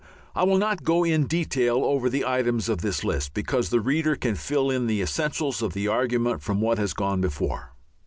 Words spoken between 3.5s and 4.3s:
the reader